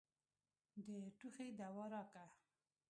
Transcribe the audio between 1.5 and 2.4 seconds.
دوا راکه.